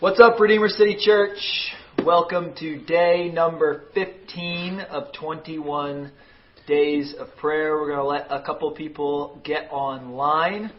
What's 0.00 0.18
up, 0.18 0.40
Redeemer 0.40 0.68
City 0.68 0.96
Church? 0.98 1.36
Welcome 2.02 2.54
to 2.58 2.78
day 2.86 3.30
number 3.30 3.82
15 3.92 4.80
of 4.80 5.12
21 5.12 6.10
days 6.66 7.14
of 7.18 7.28
prayer. 7.36 7.74
We're 7.74 7.88
going 7.88 7.98
to 7.98 8.06
let 8.06 8.26
a 8.30 8.42
couple 8.42 8.70
people 8.70 9.38
get 9.44 9.68
online. 9.70 10.72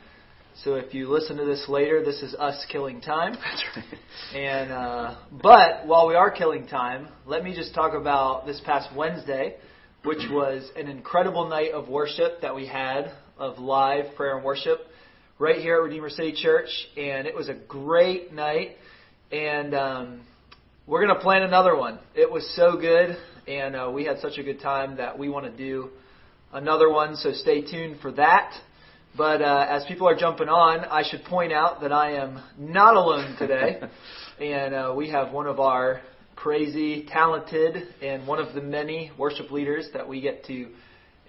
So 0.63 0.73
if 0.73 0.95
you 0.95 1.07
listen 1.07 1.37
to 1.37 1.45
this 1.45 1.65
later, 1.69 2.03
this 2.03 2.23
is 2.23 2.33
us 2.33 2.65
killing 2.71 2.99
time. 2.99 3.33
That's 3.43 3.63
right. 3.75 4.35
And 4.35 4.71
uh, 4.71 5.15
but 5.31 5.85
while 5.85 6.07
we 6.07 6.15
are 6.15 6.31
killing 6.31 6.65
time, 6.65 7.07
let 7.27 7.43
me 7.43 7.55
just 7.55 7.75
talk 7.75 7.93
about 7.93 8.47
this 8.47 8.59
past 8.65 8.89
Wednesday, 8.95 9.57
which 10.03 10.23
was 10.31 10.67
an 10.75 10.87
incredible 10.87 11.47
night 11.47 11.73
of 11.73 11.89
worship 11.89 12.41
that 12.41 12.55
we 12.55 12.65
had 12.65 13.11
of 13.37 13.59
live 13.59 14.15
prayer 14.15 14.37
and 14.37 14.43
worship 14.43 14.79
right 15.37 15.57
here 15.57 15.75
at 15.75 15.83
Redeemer 15.83 16.09
City 16.09 16.33
Church, 16.33 16.69
and 16.97 17.27
it 17.27 17.35
was 17.35 17.49
a 17.49 17.55
great 17.55 18.33
night. 18.33 18.77
And 19.31 19.73
um, 19.73 20.21
we're 20.85 21.05
going 21.05 21.15
to 21.15 21.21
plan 21.21 21.43
another 21.43 21.73
one. 21.73 21.99
It 22.15 22.29
was 22.29 22.45
so 22.57 22.75
good, 22.77 23.15
and 23.47 23.77
uh, 23.77 23.89
we 23.93 24.03
had 24.03 24.19
such 24.19 24.37
a 24.37 24.43
good 24.43 24.59
time 24.59 24.97
that 24.97 25.17
we 25.17 25.29
want 25.29 25.45
to 25.45 25.55
do 25.55 25.89
another 26.51 26.89
one. 26.89 27.15
So 27.15 27.31
stay 27.31 27.61
tuned 27.61 28.01
for 28.01 28.11
that. 28.13 28.51
But 29.17 29.41
uh, 29.41 29.67
as 29.69 29.85
people 29.85 30.05
are 30.09 30.17
jumping 30.17 30.49
on, 30.49 30.79
I 30.81 31.03
should 31.09 31.23
point 31.23 31.53
out 31.53 31.79
that 31.79 31.93
I 31.93 32.15
am 32.15 32.43
not 32.57 32.95
alone 32.95 33.37
today, 33.37 33.79
and 34.41 34.73
uh, 34.73 34.93
we 34.97 35.09
have 35.11 35.31
one 35.31 35.47
of 35.47 35.61
our 35.61 36.01
crazy, 36.35 37.05
talented, 37.07 37.87
and 38.01 38.27
one 38.27 38.39
of 38.39 38.53
the 38.53 38.61
many 38.61 39.11
worship 39.17 39.49
leaders 39.49 39.87
that 39.93 40.09
we 40.09 40.19
get 40.19 40.43
to 40.45 40.67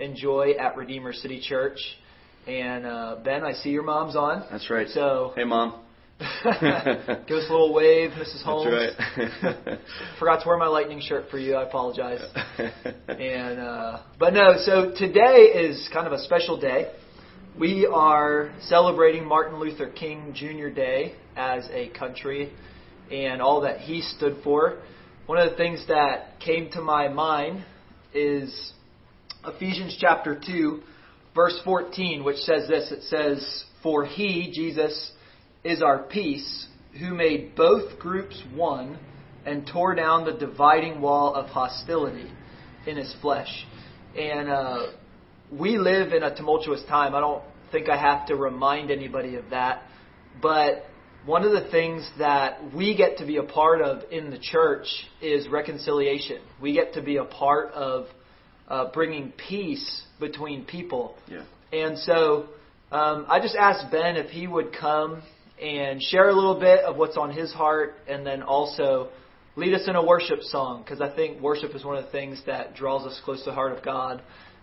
enjoy 0.00 0.54
at 0.58 0.76
Redeemer 0.76 1.12
City 1.12 1.40
Church. 1.40 1.78
And 2.48 2.84
uh, 2.84 3.16
Ben, 3.22 3.44
I 3.44 3.52
see 3.52 3.70
your 3.70 3.84
mom's 3.84 4.16
on. 4.16 4.44
That's 4.50 4.70
right. 4.70 4.88
So 4.88 5.34
hey, 5.36 5.44
mom. 5.44 5.82
Give 7.26 7.36
us 7.38 7.48
a 7.48 7.52
little 7.52 7.74
wave, 7.74 8.10
Mrs. 8.10 8.42
Holmes. 8.42 8.70
That's 9.16 9.32
right. 9.42 9.78
Forgot 10.18 10.42
to 10.42 10.48
wear 10.48 10.56
my 10.56 10.66
lightning 10.66 11.00
shirt 11.00 11.30
for 11.30 11.38
you. 11.38 11.54
I 11.56 11.64
apologize. 11.64 12.20
and 13.08 13.58
uh, 13.58 14.02
but 14.18 14.32
no, 14.32 14.54
so 14.64 14.92
today 14.96 15.50
is 15.54 15.88
kind 15.92 16.06
of 16.06 16.12
a 16.12 16.18
special 16.20 16.60
day. 16.60 16.92
We 17.58 17.86
are 17.86 18.54
celebrating 18.62 19.26
Martin 19.26 19.58
Luther 19.58 19.90
King 19.90 20.32
Jr. 20.34 20.68
Day 20.68 21.14
as 21.36 21.68
a 21.70 21.90
country 21.90 22.52
and 23.10 23.42
all 23.42 23.60
that 23.62 23.80
he 23.80 24.00
stood 24.00 24.38
for. 24.42 24.78
One 25.26 25.38
of 25.38 25.50
the 25.50 25.56
things 25.56 25.84
that 25.88 26.40
came 26.40 26.70
to 26.72 26.80
my 26.80 27.08
mind 27.08 27.64
is 28.14 28.72
Ephesians 29.44 29.96
chapter 30.00 30.40
2, 30.44 30.80
verse 31.34 31.60
14, 31.64 32.24
which 32.24 32.38
says 32.38 32.68
this. 32.68 32.90
It 32.90 33.02
says, 33.02 33.64
For 33.82 34.04
he, 34.04 34.50
Jesus, 34.54 35.12
is 35.64 35.82
our 35.82 35.98
peace, 35.98 36.66
who 36.98 37.14
made 37.14 37.54
both 37.54 37.98
groups 37.98 38.42
one 38.54 38.98
and 39.46 39.66
tore 39.66 39.94
down 39.94 40.24
the 40.24 40.32
dividing 40.32 41.00
wall 41.00 41.34
of 41.34 41.46
hostility 41.46 42.30
in 42.86 42.96
his 42.96 43.14
flesh. 43.20 43.66
And 44.16 44.48
uh, 44.48 44.86
we 45.50 45.78
live 45.78 46.12
in 46.12 46.22
a 46.22 46.34
tumultuous 46.34 46.82
time. 46.88 47.14
I 47.14 47.20
don't 47.20 47.42
think 47.70 47.88
I 47.88 47.96
have 47.96 48.26
to 48.28 48.36
remind 48.36 48.90
anybody 48.90 49.36
of 49.36 49.50
that. 49.50 49.82
But 50.40 50.84
one 51.24 51.44
of 51.44 51.52
the 51.52 51.70
things 51.70 52.08
that 52.18 52.74
we 52.74 52.96
get 52.96 53.18
to 53.18 53.26
be 53.26 53.36
a 53.36 53.42
part 53.42 53.80
of 53.80 54.10
in 54.10 54.30
the 54.30 54.38
church 54.38 54.86
is 55.20 55.48
reconciliation. 55.48 56.42
We 56.60 56.72
get 56.72 56.94
to 56.94 57.02
be 57.02 57.16
a 57.16 57.24
part 57.24 57.72
of 57.72 58.06
uh, 58.68 58.90
bringing 58.92 59.32
peace 59.48 60.02
between 60.18 60.64
people. 60.64 61.16
Yeah. 61.28 61.44
And 61.72 61.98
so 61.98 62.48
um, 62.90 63.26
I 63.28 63.40
just 63.40 63.56
asked 63.56 63.90
Ben 63.90 64.16
if 64.16 64.30
he 64.30 64.46
would 64.46 64.72
come 64.78 65.22
and 65.62 66.02
share 66.02 66.28
a 66.28 66.34
little 66.34 66.58
bit 66.58 66.80
of 66.80 66.96
what's 66.96 67.16
on 67.16 67.30
his 67.30 67.52
heart 67.52 67.94
and 68.08 68.26
then 68.26 68.42
also 68.42 69.10
lead 69.54 69.72
us 69.74 69.86
in 69.86 69.94
a 69.94 70.04
worship 70.04 70.42
song 70.42 70.82
because 70.82 71.00
I 71.00 71.14
think 71.14 71.40
worship 71.40 71.74
is 71.74 71.84
one 71.84 71.96
of 71.96 72.04
the 72.04 72.10
things 72.10 72.42
that 72.46 72.74
draws 72.74 73.06
us 73.06 73.20
close 73.24 73.44
to 73.44 73.50
the 73.50 73.54
heart 73.54 73.72
of 73.72 73.84
God. 73.84 74.22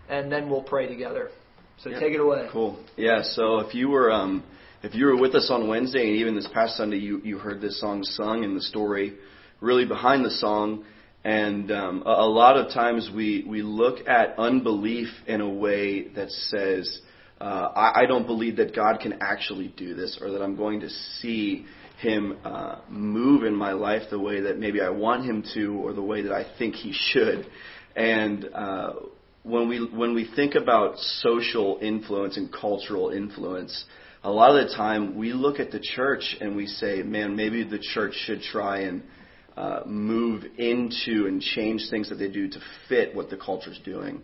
And 0.09 0.31
then 0.31 0.50
we'll 0.50 0.64
pray 0.64 0.88
together. 0.88 1.29
So 1.78 1.90
Yeah. 1.90 2.00
take 2.00 2.13
it 2.13 2.19
away. 2.19 2.50
Cool. 2.51 2.78
Yeah. 2.97 3.22
So 3.23 3.59
if 3.59 3.73
you 3.73 3.90
were 3.90 4.12
um, 4.12 4.44
if 4.84 4.94
you 4.94 5.06
were 5.06 5.16
with 5.16 5.35
us 5.35 5.50
on 5.50 5.68
Wednesday 5.69 6.07
and 6.07 6.18
even 6.18 6.35
this 6.35 6.47
past 6.53 6.75
Sunday, 6.75 6.97
you 6.97 7.22
you 7.23 7.38
heard 7.38 7.62
this 7.62 7.79
song 7.79 8.03
sung 8.03 8.44
and 8.44 8.57
the 8.57 8.62
story 8.62 9.13
really 9.62 9.85
behind 9.85 10.25
the 10.25 10.31
song. 10.31 10.84
And 11.23 11.72
um, 11.72 12.03
a, 12.06 12.09
a 12.09 12.29
lot 12.29 12.57
of 12.57 12.73
times 12.73 13.09
we 13.16 13.46
we 13.47 13.62
look 13.62 14.07
at 14.07 14.38
unbelief 14.38 15.09
in 15.28 15.40
a 15.40 15.50
way 15.50 16.09
that 16.09 16.29
says. 16.29 17.02
Uh, 17.39 17.72
I, 17.75 18.01
I 18.01 18.05
don't 18.05 18.25
believe 18.25 18.57
that 18.57 18.75
God 18.75 19.00
can 19.00 19.19
actually 19.22 19.73
do 19.77 19.95
this, 19.95 20.17
or 20.22 20.31
that 20.31 20.41
I'm 20.41 20.55
going 20.55 20.81
to 20.81 20.89
see 20.89 21.66
Him 22.00 22.38
uh, 22.44 22.79
move 22.89 23.44
in 23.44 23.55
my 23.55 23.72
life 23.72 24.03
the 24.09 24.19
way 24.19 24.41
that 24.41 24.57
maybe 24.57 24.81
I 24.81 24.89
want 24.89 25.25
Him 25.25 25.44
to, 25.53 25.73
or 25.75 25.94
the 25.94 26.01
way 26.01 26.22
that 26.23 26.33
I 26.33 26.45
think 26.57 26.75
He 26.75 26.94
should. 26.94 27.47
And 27.95 28.49
uh, 28.53 28.94
when 29.44 29.69
we 29.69 29.85
when 29.85 30.13
we 30.13 30.29
think 30.35 30.55
about 30.55 30.97
social 30.97 31.79
influence 31.81 32.38
and 32.38 32.51
cultural 32.51 33.09
influence, 33.09 33.85
a 34.23 34.31
lot 34.31 34.55
of 34.55 34.67
the 34.67 34.75
time 34.75 35.17
we 35.17 35.31
look 35.31 35.59
at 35.59 35.72
the 35.72 35.79
church 35.79 36.35
and 36.41 36.55
we 36.55 36.67
say, 36.67 37.03
"Man, 37.03 37.35
maybe 37.35 37.63
the 37.63 37.79
church 37.79 38.13
should 38.25 38.41
try 38.41 38.79
and 38.79 39.03
uh, 39.59 39.84
move 39.86 40.44
into 40.58 41.28
and 41.28 41.42
change 41.42 41.88
things 41.90 42.09
that 42.09 42.16
they 42.16 42.30
do 42.30 42.47
to 42.50 42.59
fit 42.88 43.16
what 43.16 43.30
the 43.30 43.38
culture's 43.38 43.80
doing." 43.84 44.22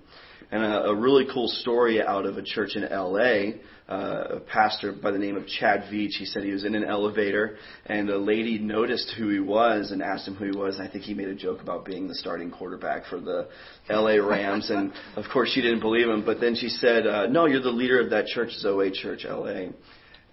And 0.51 0.63
a, 0.63 0.85
a 0.85 0.95
really 0.95 1.25
cool 1.33 1.47
story 1.47 2.01
out 2.01 2.25
of 2.25 2.37
a 2.37 2.43
church 2.43 2.75
in 2.75 2.83
L.A. 2.83 3.59
Uh, 3.87 4.37
a 4.37 4.39
pastor 4.39 4.91
by 4.91 5.11
the 5.11 5.17
name 5.17 5.35
of 5.35 5.45
Chad 5.47 5.83
Veach. 5.91 6.13
He 6.17 6.25
said 6.25 6.43
he 6.43 6.51
was 6.51 6.65
in 6.65 6.73
an 6.73 6.83
elevator 6.83 7.57
and 7.85 8.09
a 8.09 8.17
lady 8.17 8.57
noticed 8.57 9.13
who 9.15 9.29
he 9.29 9.39
was 9.39 9.91
and 9.91 10.01
asked 10.01 10.27
him 10.27 10.35
who 10.35 10.45
he 10.45 10.57
was. 10.57 10.79
And 10.79 10.87
I 10.87 10.91
think 10.91 11.03
he 11.03 11.13
made 11.13 11.27
a 11.27 11.35
joke 11.35 11.61
about 11.61 11.85
being 11.85 12.07
the 12.07 12.15
starting 12.15 12.49
quarterback 12.49 13.05
for 13.05 13.19
the 13.19 13.47
L.A. 13.89 14.19
Rams. 14.27 14.71
And 14.71 14.91
of 15.15 15.25
course 15.31 15.51
she 15.53 15.61
didn't 15.61 15.81
believe 15.81 16.07
him. 16.07 16.25
But 16.25 16.39
then 16.39 16.55
she 16.55 16.69
said, 16.69 17.05
uh, 17.05 17.27
"No, 17.27 17.45
you're 17.45 17.61
the 17.61 17.69
leader 17.69 17.99
of 18.01 18.09
that 18.09 18.25
church, 18.25 18.51
Zoe 18.53 18.91
Church, 18.91 19.25
L.A." 19.27 19.71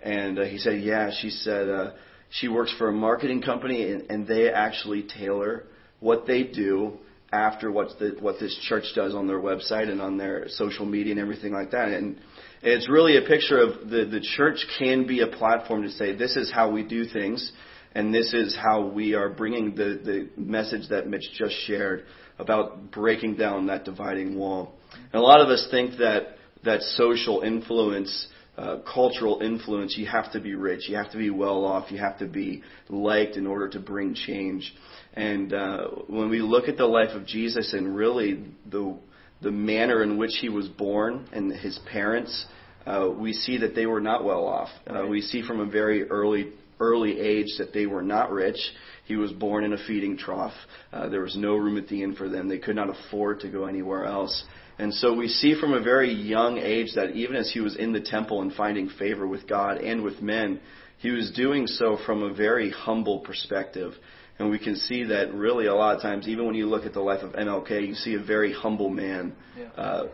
And 0.03 0.39
uh, 0.39 0.45
he 0.45 0.59
said, 0.59 0.81
"Yeah." 0.83 1.11
She 1.11 1.29
said 1.29 1.69
uh, 1.69 1.91
she 2.33 2.49
works 2.49 2.75
for 2.79 2.89
a 2.89 2.93
marketing 2.93 3.43
company 3.43 3.91
and, 3.91 4.11
and 4.11 4.27
they 4.27 4.51
actually 4.51 5.03
tailor 5.03 5.65
what 6.01 6.27
they 6.27 6.43
do 6.43 6.99
after 7.31 7.71
what 7.71 7.99
the, 7.99 8.17
what 8.21 8.39
this 8.41 8.59
church 8.69 8.85
does 8.95 9.15
on 9.15 9.27
their 9.27 9.39
website 9.39 9.89
and 9.91 10.01
on 10.01 10.17
their 10.17 10.47
social 10.49 10.85
media 10.87 11.13
and 11.13 11.21
everything 11.21 11.53
like 11.53 11.71
that. 11.71 11.89
And 11.89 12.19
it's 12.63 12.89
really 12.89 13.17
a 13.17 13.23
picture 13.23 13.59
of 13.59 13.91
the, 13.91 14.05
the 14.05 14.21
church 14.37 14.65
can 14.79 15.07
be 15.07 15.21
a 15.21 15.27
platform 15.27 15.83
to 15.83 15.91
say, 15.91 16.15
this 16.15 16.37
is 16.37 16.51
how 16.51 16.71
we 16.71 16.83
do 16.83 17.05
things, 17.05 17.53
and 17.95 18.15
this 18.15 18.33
is 18.33 18.57
how 18.61 18.87
we 18.87 19.15
are 19.15 19.29
bringing 19.29 19.75
the, 19.75 20.01
the 20.03 20.31
message 20.41 20.89
that 20.89 21.07
Mitch 21.07 21.25
just 21.35 21.55
shared 21.67 22.05
about 22.39 22.91
breaking 22.91 23.37
down 23.37 23.67
that 23.67 23.85
dividing 23.85 24.39
wall. 24.39 24.75
And 25.13 25.15
a 25.15 25.25
lot 25.25 25.41
of 25.41 25.49
us 25.49 25.69
think 25.71 25.99
that, 25.99 26.37
that 26.65 26.81
social 26.83 27.43
influence, 27.43 28.29
uh, 28.57 28.79
cultural 28.93 29.41
influence, 29.41 29.97
you 29.97 30.07
have 30.07 30.31
to 30.33 30.41
be 30.41 30.55
rich, 30.55 30.89
you 30.89 30.97
have 30.97 31.11
to 31.13 31.19
be 31.19 31.31
well 31.31 31.65
off, 31.65 31.91
you 31.91 31.99
have 31.99 32.19
to 32.19 32.27
be 32.27 32.63
liked 32.89 33.37
in 33.37 33.47
order 33.47 33.69
to 33.69 33.81
bring 33.81 34.15
change. 34.15 34.75
And 35.15 35.53
uh, 35.53 35.89
when 36.07 36.29
we 36.29 36.41
look 36.41 36.69
at 36.69 36.77
the 36.77 36.87
life 36.87 37.15
of 37.15 37.27
Jesus 37.27 37.73
and 37.73 37.97
really 37.97 38.45
the 38.71 38.99
the 39.43 39.51
manner 39.51 40.03
in 40.03 40.19
which 40.19 40.39
he 40.41 40.49
was 40.49 40.69
born 40.69 41.29
and 41.33 41.53
his 41.53 41.79
parents, 41.91 42.47
uh, 42.87 43.09
we 43.13 43.33
see 43.33 43.59
that 43.59 43.75
they 43.75 43.87
were 43.87 44.01
not 44.01 44.25
well 44.25 44.47
off. 44.47 44.69
Uh, 44.87 45.07
we 45.07 45.21
see 45.21 45.43
from 45.43 45.61
a 45.61 45.67
very 45.67 46.09
early 46.09 46.53
early 46.83 47.19
age 47.21 47.55
that 47.59 47.73
they 47.73 47.87
were 47.87 48.03
not 48.03 48.33
rich. 48.33 48.59
He 49.05 49.17
was 49.17 49.33
born 49.33 49.65
in 49.65 49.73
a 49.73 49.79
feeding 49.87 50.17
trough. 50.17 50.55
Uh, 50.93 51.09
there 51.09 51.23
was 51.23 51.37
no 51.37 51.57
room 51.57 51.79
at 51.79 51.89
the 51.89 52.03
inn 52.03 52.15
for 52.15 52.29
them. 52.29 52.49
They 52.49 52.59
could 52.59 52.77
not 52.77 52.91
afford 52.91 53.41
to 53.41 53.49
go 53.49 53.67
anywhere 53.67 54.05
else. 54.05 54.45
And 54.79 54.93
so 54.93 55.15
we 55.15 55.29
see 55.29 55.59
from 55.59 55.75
a 55.75 55.83
very 55.83 56.13
young 56.13 56.59
age 56.59 56.95
that 56.95 57.11
even 57.11 57.37
as 57.37 57.51
he 57.53 57.61
was 57.61 57.77
in 57.77 57.93
the 57.93 58.01
temple 58.01 58.43
and 58.43 58.53
finding 58.53 58.89
favor 58.89 59.27
with 59.27 59.47
God 59.47 59.79
and 59.79 60.03
with 60.03 60.21
men, 60.21 60.61
he 60.99 61.11
was 61.11 61.31
doing 61.33 61.67
so 61.67 61.99
from 62.07 62.23
a 62.23 62.33
very 62.33 62.71
humble 62.71 63.21
perspective. 63.21 63.93
And 64.39 64.51
we 64.51 64.59
can 64.59 64.77
see 64.77 65.05
that 65.05 65.35
really 65.35 65.67
a 65.67 65.75
lot 65.75 65.97
of 65.97 66.03
times, 66.03 66.27
even 66.27 66.47
when 66.47 66.55
you 66.55 66.67
look 66.67 66.85
at 66.85 66.95
the 66.95 67.01
life 67.01 67.23
of 67.23 67.33
MLK, 67.33 67.87
you 67.87 67.95
see 67.95 68.15
a 68.15 68.23
very 68.23 68.53
humble 68.53 68.89
man 68.89 69.35
uh, 69.77 70.05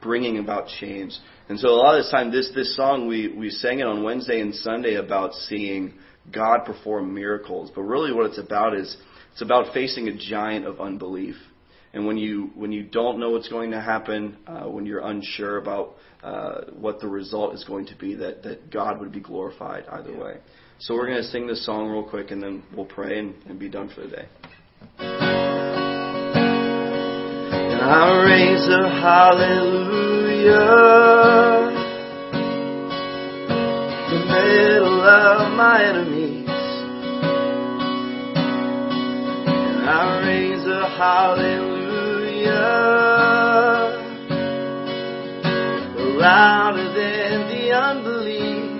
bringing 0.00 0.38
about 0.38 0.68
change. 0.80 1.12
And 1.48 1.58
so 1.58 1.68
a 1.68 1.76
lot 1.76 1.96
of 1.96 2.04
this 2.04 2.10
time, 2.10 2.30
this 2.30 2.50
this 2.54 2.76
song 2.76 3.08
we 3.08 3.28
we 3.28 3.50
sang 3.50 3.80
it 3.80 3.86
on 3.86 4.02
Wednesday 4.02 4.40
and 4.40 4.54
Sunday 4.54 4.94
about 4.96 5.34
seeing 5.34 5.94
God 6.30 6.64
perform 6.64 7.14
miracles. 7.14 7.70
But 7.74 7.82
really, 7.82 8.12
what 8.12 8.26
it's 8.26 8.38
about 8.38 8.74
is 8.74 8.96
it's 9.32 9.42
about 9.42 9.72
facing 9.74 10.08
a 10.08 10.16
giant 10.16 10.66
of 10.66 10.80
unbelief. 10.80 11.36
And 11.94 12.06
when 12.06 12.16
you 12.16 12.50
when 12.54 12.72
you 12.72 12.84
don't 12.84 13.18
know 13.18 13.30
what's 13.30 13.48
going 13.48 13.72
to 13.72 13.80
happen, 13.80 14.36
uh, 14.46 14.64
when 14.64 14.86
you're 14.86 15.06
unsure 15.06 15.58
about 15.58 15.96
uh, 16.22 16.62
what 16.72 17.00
the 17.00 17.08
result 17.08 17.54
is 17.54 17.64
going 17.64 17.86
to 17.86 17.96
be, 17.96 18.14
that 18.14 18.42
that 18.44 18.70
God 18.70 19.00
would 19.00 19.12
be 19.12 19.20
glorified 19.20 19.84
either 19.90 20.16
way. 20.16 20.36
So 20.78 20.94
we're 20.94 21.06
going 21.06 21.22
to 21.22 21.28
sing 21.28 21.46
this 21.46 21.64
song 21.64 21.88
real 21.88 22.02
quick, 22.02 22.30
and 22.30 22.42
then 22.42 22.62
we'll 22.74 22.86
pray 22.86 23.18
and, 23.18 23.34
and 23.46 23.58
be 23.58 23.68
done 23.68 23.88
for 23.94 24.00
the 24.02 24.08
day. 24.08 24.26
And 27.72 27.80
I 27.80 28.22
raise 28.24 28.66
a 28.68 28.88
hallelujah 28.88 30.22
in 34.08 34.18
the 34.18 34.26
middle 34.26 35.02
of 35.02 35.52
my 35.56 35.84
enemies. 35.84 36.11
Hallelujah 41.02 41.82
louder 46.22 46.88
than 46.94 47.48
the 47.48 47.72
unbelief. 47.72 48.70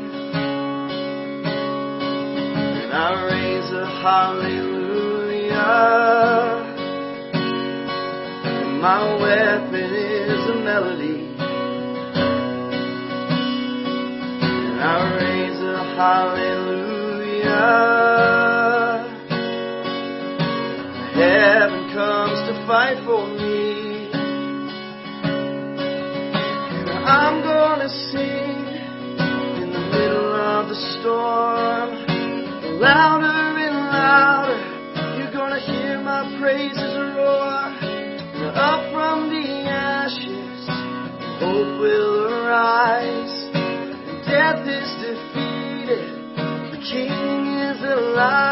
And 2.79 2.93
I 2.93 3.11
raise 3.25 3.71
a 3.73 3.87
hallelujah. 4.05 5.59
And 8.45 8.81
my 8.81 9.03
weapon 9.21 9.91
is 9.93 10.43
a 10.51 10.57
melody. 10.63 11.21
And 14.69 14.81
I 14.81 14.97
raise 15.19 15.61
a 15.61 15.79
hallelujah. 15.97 16.93
Fight 22.73 23.05
for 23.05 23.29
me. 23.29 24.09
And 26.89 27.05
I'm 27.05 27.43
gonna 27.45 27.91
sing 28.11 28.65
in 29.61 29.69
the 29.77 29.85
middle 29.93 30.33
of 30.33 30.71
the 30.71 30.79
storm. 30.97 31.91
Louder 32.81 33.59
and 33.67 33.77
louder, 33.93 34.61
you're 35.19 35.35
gonna 35.35 35.61
hear 35.61 36.01
my 36.01 36.23
praises 36.41 36.97
roar. 37.15 37.77
And 38.41 38.57
up 38.57 38.91
from 38.95 39.29
the 39.29 39.47
ashes, 39.69 40.65
hope 41.45 41.79
will 41.79 42.25
arise. 42.33 43.37
And 43.53 44.25
death 44.25 44.65
is 44.65 44.89
defeated, 45.05 46.09
the 46.73 46.81
King 46.91 47.53
is 47.69 47.83
alive. 47.83 48.52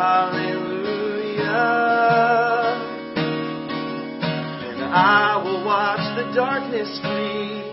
Hallelujah. 0.00 1.60
And 4.64 4.80
I 4.82 5.36
will 5.44 5.62
watch 5.62 6.00
the 6.16 6.32
darkness 6.34 6.88
flee. 7.02 7.68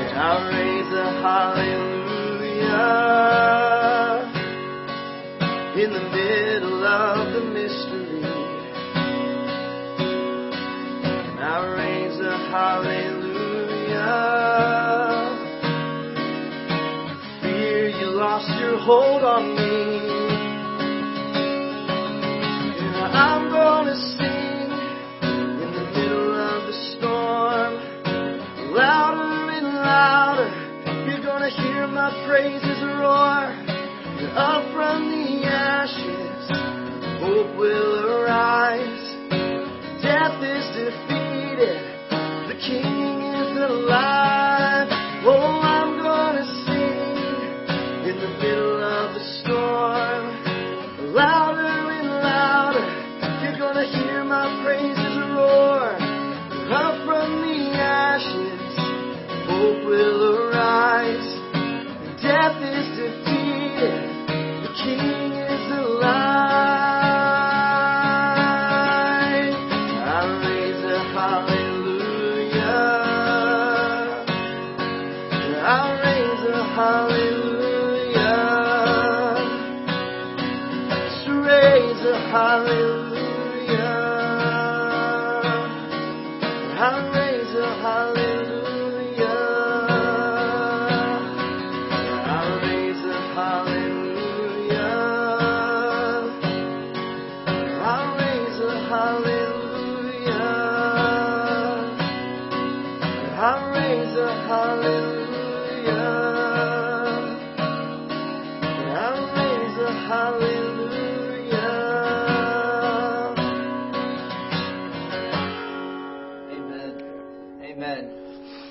And 0.00 0.12
I 0.18 0.32
raise 0.52 0.92
a 0.92 1.08
hallelujah 1.24 1.96
in 5.82 5.90
the 5.92 6.04
middle 6.18 6.84
of 6.84 7.32
the 7.32 7.40
mystery. 7.56 8.24
And 11.24 11.40
I 11.40 11.58
raise 11.74 12.20
a 12.20 12.36
hallelujah. 12.52 13.36
Fear 17.40 17.88
you 17.88 18.08
lost 18.10 18.50
your 18.60 18.76
hold 18.78 19.22
on 19.22 19.56
me. 19.56 19.75
My 32.06 32.26
praises 32.26 32.80
roar. 32.82 33.50
Up 34.38 34.62
from 34.72 35.10
the 35.10 35.42
ashes, 35.44 36.50
hope 37.18 37.58
will 37.58 38.22
arise. 38.22 39.06
Death 40.02 40.38
is 40.38 40.66
defeated, 40.78 41.82
the 42.46 42.54
King 42.62 43.22
is 43.42 43.58
alive. 43.58 44.86
Oh, 45.26 45.58
I'm 45.60 45.98
gonna 45.98 46.46
sing 46.66 48.06
in 48.06 48.16
the 48.20 48.32
middle 48.38 48.84
of 48.84 49.14
the 49.14 49.24
storm. 49.42 50.24
Louder 51.12 51.90
and 51.90 52.08
louder, 52.22 52.86
you're 53.42 53.58
gonna 53.58 53.84
hear 53.84 54.22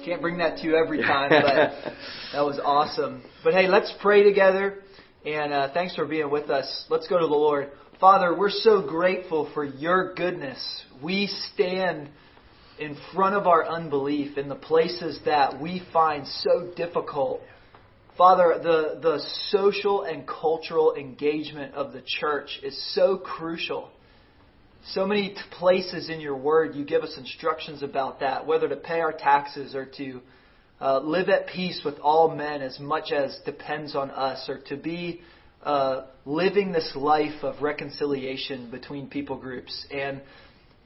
Can't 0.06 0.22
bring 0.22 0.38
that 0.38 0.58
to 0.58 0.64
you 0.64 0.76
every 0.78 1.02
time, 1.02 1.30
but 1.32 1.94
that 2.34 2.46
was 2.46 2.60
awesome. 2.64 3.24
But 3.44 3.56
hey, 3.56 3.68
let's 3.68 3.92
pray 4.02 4.22
together. 4.22 4.84
And 5.26 5.52
uh, 5.52 5.74
thanks 5.74 5.96
for 5.96 6.06
being 6.06 6.30
with 6.30 6.52
us. 6.52 6.86
Let's 6.90 7.08
go 7.08 7.18
to 7.18 7.26
the 7.26 7.34
Lord. 7.34 7.72
Father, 8.00 8.38
we're 8.38 8.52
so 8.52 8.84
grateful 8.88 9.50
for 9.56 9.64
your 9.64 10.14
goodness. 10.14 10.84
We 11.04 11.26
stand 11.54 12.10
in 12.78 12.96
front 13.16 13.36
of 13.36 13.48
our 13.48 13.68
unbelief 13.68 14.38
in 14.38 14.48
the 14.48 14.56
places 14.56 15.20
that 15.26 15.60
we 15.60 15.82
find 15.92 16.28
so 16.28 16.72
difficult. 16.76 17.42
Father, 18.18 18.60
the, 18.64 19.00
the 19.02 19.20
social 19.50 20.04
and 20.04 20.26
cultural 20.26 20.96
engagement 20.96 21.74
of 21.76 21.92
the 21.92 22.02
church 22.02 22.60
is 22.64 22.94
so 22.94 23.18
crucial. 23.18 23.90
So 24.92 25.06
many 25.06 25.36
places 25.52 26.10
in 26.10 26.22
your 26.22 26.38
word 26.38 26.76
you 26.76 26.86
give 26.86 27.04
us 27.04 27.18
instructions 27.18 27.84
about 27.84 28.22
that, 28.22 28.48
whether 28.48 28.70
to 28.70 28.78
pay 28.78 29.02
our 29.02 29.12
taxes 29.12 29.76
or 29.76 29.86
to 29.98 30.22
uh, 30.80 31.00
live 31.00 31.28
at 31.28 31.48
peace 31.48 31.82
with 31.84 31.96
all 32.00 32.34
men 32.34 32.62
as 32.62 32.80
much 32.80 33.12
as 33.12 33.38
depends 33.46 33.96
on 33.96 34.12
us, 34.12 34.48
or 34.48 34.60
to 34.68 34.78
be 34.78 35.22
uh, 35.64 36.06
living 36.26 36.72
this 36.72 36.94
life 36.96 37.44
of 37.44 37.62
reconciliation 37.62 38.70
between 38.72 39.10
people 39.10 39.38
groups. 39.38 39.86
And 39.92 40.22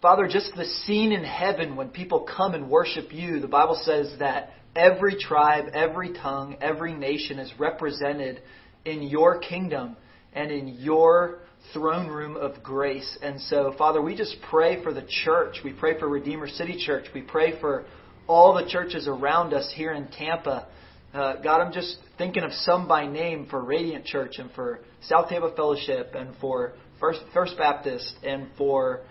Father, 0.02 0.28
just 0.28 0.56
the 0.56 0.66
scene 0.66 1.12
in 1.12 1.24
heaven 1.24 1.76
when 1.76 1.90
people 1.90 2.22
come 2.22 2.54
and 2.54 2.70
worship 2.70 3.14
you, 3.14 3.40
the 3.40 3.48
Bible 3.48 3.80
says 3.84 4.14
that 4.20 4.52
every 4.76 5.16
tribe, 5.18 5.66
every 5.74 6.14
tongue, 6.14 6.58
every 6.62 6.94
nation 6.94 7.40
is 7.40 7.52
represented 7.60 8.42
in 8.86 9.04
your 9.04 9.40
kingdom 9.40 9.96
and 10.34 10.52
in 10.52 10.68
your 10.80 11.40
throne 11.74 12.08
room 12.08 12.38
of 12.38 12.64
grace. 12.64 13.18
And 13.22 13.40
so, 13.42 13.74
Father, 13.78 14.02
we 14.02 14.16
just 14.16 14.36
pray 14.50 14.82
for 14.84 14.94
the 14.94 15.06
church. 15.24 15.58
We 15.64 15.74
pray 15.74 16.00
for 16.00 16.08
Redeemer 16.08 16.48
City 16.48 16.82
Church. 16.86 17.06
We 17.14 17.22
pray 17.22 17.60
for 17.60 17.86
all 18.28 18.54
the 18.54 18.70
churches 18.70 19.08
around 19.08 19.54
us 19.54 19.72
here 19.76 19.92
in 19.94 20.08
Tampa. 20.08 20.68
Uh, 21.14 21.38
God, 21.42 21.62
I'm 21.62 21.74
just 21.74 21.98
thinking 22.18 22.44
of 22.44 22.52
some 22.52 22.88
by 22.88 23.08
name 23.08 23.48
for 23.50 23.64
Radiant 23.64 24.06
Church 24.06 24.36
and 24.38 24.52
for 24.52 24.80
South 25.02 25.30
Tampa 25.30 25.54
Fellowship 25.56 26.14
and 26.16 26.36
for 26.40 26.74
First, 27.00 27.22
First 27.34 27.58
Baptist 27.58 28.14
and 28.24 28.48
for 28.58 29.02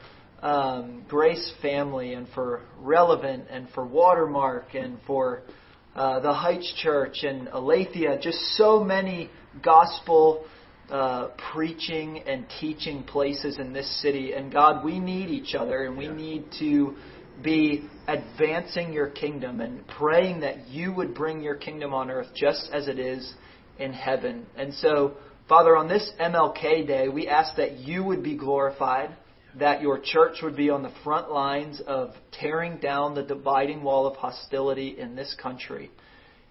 um, 0.43 1.05
Grace 1.09 1.53
Family 1.63 2.15
and 2.15 2.29
for 2.35 2.63
Relevant 2.81 3.45
and 3.51 3.69
for 3.71 3.87
Watermark 3.87 4.75
and 4.75 4.99
for 5.07 5.43
uh, 5.95 6.21
the 6.21 6.33
Heights 6.33 6.73
Church 6.83 7.25
and 7.25 7.49
Aletheia. 7.49 8.19
Just 8.21 8.39
so 8.57 8.85
many 8.85 9.31
gospel 9.63 10.45
uh, 10.91 11.29
preaching 11.53 12.23
and 12.27 12.47
teaching 12.61 13.03
places 13.03 13.59
in 13.59 13.73
this 13.73 14.01
city. 14.01 14.33
And 14.33 14.53
God, 14.53 14.85
we 14.85 14.99
need 14.99 15.29
each 15.29 15.55
other 15.55 15.85
and 15.85 15.99
we 15.99 16.07
Yeah. 16.07 16.15
need 16.15 16.45
to 16.61 16.97
be 17.43 17.89
advancing 18.07 18.93
your 18.93 19.09
kingdom 19.09 19.61
and 19.61 19.87
praying 19.87 20.41
that 20.41 20.69
you 20.69 20.93
would 20.93 21.15
bring 21.15 21.41
your 21.41 21.55
kingdom 21.57 21.93
on 21.95 22.11
earth 22.11 22.29
just 22.35 22.71
as 22.73 22.89
it 22.89 22.99
is 22.99 23.35
in 23.79 23.93
heaven. 23.93 24.47
And 24.57 24.75
so, 24.75 25.13
Father, 25.49 25.77
on 25.77 25.89
this 25.89 26.11
MLK 26.19 26.87
Day, 26.87 27.09
we 27.09 27.29
ask 27.29 27.57
that 27.57 27.79
you 27.79 28.03
would 28.03 28.23
be 28.23 28.37
glorified, 28.37 29.11
that 29.59 29.83
your 29.83 29.99
church 29.99 30.39
would 30.43 30.57
be 30.57 30.71
on 30.71 30.83
the 30.83 30.93
front 31.05 31.31
lines 31.31 31.81
of 31.87 32.11
tearing 32.33 32.79
down 32.79 33.15
the 33.15 33.23
dividing 33.23 33.83
wall 33.83 34.07
of 34.07 34.17
hostility 34.17 34.99
in 34.99 35.17
this 35.17 35.35
country, 35.41 35.91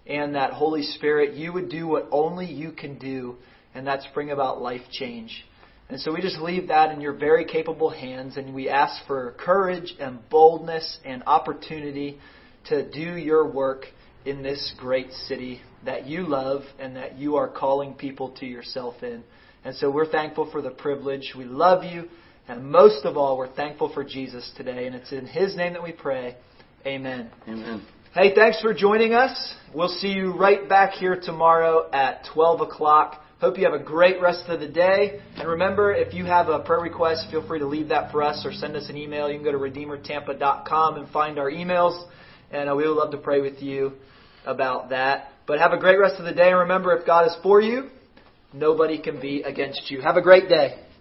and 0.06 0.34
that, 0.34 0.52
Holy 0.52 0.82
Spirit, 0.82 1.34
you 1.34 1.52
would 1.52 1.68
do 1.68 1.86
what 1.86 2.08
only 2.10 2.46
you 2.46 2.72
can 2.72 2.98
do, 2.98 3.36
and 3.74 3.86
that's 3.86 4.06
bring 4.14 4.30
about 4.30 4.60
life 4.60 4.82
change. 4.90 5.44
And 5.90 5.98
so 6.00 6.12
we 6.12 6.20
just 6.20 6.38
leave 6.38 6.68
that 6.68 6.92
in 6.92 7.00
your 7.00 7.14
very 7.14 7.44
capable 7.46 7.88
hands, 7.88 8.36
and 8.36 8.54
we 8.54 8.68
ask 8.68 9.06
for 9.06 9.34
courage 9.38 9.94
and 9.98 10.18
boldness 10.28 10.98
and 11.04 11.22
opportunity 11.26 12.18
to 12.68 12.90
do 12.90 13.16
your 13.16 13.50
work 13.50 13.86
in 14.26 14.42
this 14.42 14.74
great 14.78 15.10
city 15.12 15.62
that 15.86 16.06
you 16.06 16.26
love 16.26 16.62
and 16.78 16.96
that 16.96 17.16
you 17.16 17.36
are 17.36 17.48
calling 17.48 17.94
people 17.94 18.30
to 18.40 18.46
yourself 18.46 19.02
in. 19.02 19.22
And 19.64 19.74
so 19.76 19.90
we're 19.90 20.10
thankful 20.10 20.50
for 20.50 20.60
the 20.60 20.70
privilege. 20.70 21.34
We 21.36 21.44
love 21.44 21.84
you. 21.84 22.08
And 22.48 22.70
most 22.70 23.04
of 23.04 23.18
all, 23.18 23.36
we're 23.36 23.52
thankful 23.54 23.92
for 23.92 24.02
Jesus 24.02 24.50
today. 24.56 24.86
And 24.86 24.96
it's 24.96 25.12
in 25.12 25.26
His 25.26 25.54
name 25.54 25.74
that 25.74 25.82
we 25.82 25.92
pray. 25.92 26.34
Amen. 26.86 27.30
Amen. 27.46 27.84
Hey, 28.14 28.34
thanks 28.34 28.58
for 28.62 28.72
joining 28.72 29.12
us. 29.12 29.54
We'll 29.74 29.88
see 29.88 30.08
you 30.08 30.32
right 30.34 30.66
back 30.66 30.92
here 30.92 31.20
tomorrow 31.22 31.90
at 31.92 32.26
12 32.32 32.62
o'clock. 32.62 33.20
Hope 33.38 33.58
you 33.58 33.64
have 33.64 33.78
a 33.78 33.84
great 33.84 34.20
rest 34.22 34.48
of 34.48 34.60
the 34.60 34.66
day. 34.66 35.20
And 35.36 35.46
remember, 35.46 35.92
if 35.92 36.14
you 36.14 36.24
have 36.24 36.48
a 36.48 36.60
prayer 36.60 36.80
request, 36.80 37.26
feel 37.30 37.46
free 37.46 37.58
to 37.58 37.66
leave 37.66 37.90
that 37.90 38.10
for 38.10 38.22
us 38.22 38.42
or 38.46 38.52
send 38.52 38.76
us 38.76 38.88
an 38.88 38.96
email. 38.96 39.28
You 39.30 39.36
can 39.36 39.44
go 39.44 39.52
to 39.52 39.58
redeemertampa.com 39.58 40.96
and 40.96 41.08
find 41.10 41.38
our 41.38 41.50
emails. 41.50 42.02
And 42.50 42.70
uh, 42.70 42.74
we 42.74 42.88
would 42.88 42.96
love 42.96 43.10
to 43.10 43.18
pray 43.18 43.42
with 43.42 43.62
you 43.62 43.92
about 44.46 44.88
that. 44.88 45.32
But 45.46 45.58
have 45.58 45.72
a 45.72 45.78
great 45.78 45.98
rest 45.98 46.14
of 46.18 46.24
the 46.24 46.32
day. 46.32 46.48
And 46.48 46.60
remember, 46.60 46.96
if 46.96 47.06
God 47.06 47.26
is 47.26 47.36
for 47.42 47.60
you, 47.60 47.90
nobody 48.54 48.98
can 49.00 49.20
be 49.20 49.42
against 49.42 49.90
you. 49.90 50.00
Have 50.00 50.16
a 50.16 50.22
great 50.22 50.48
day. 50.48 50.87